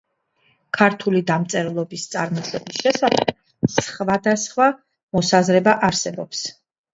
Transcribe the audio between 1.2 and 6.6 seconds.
დამწერლობის წარმოშობის შესახებ სხვადასხვა მოსაზრება არსებობს.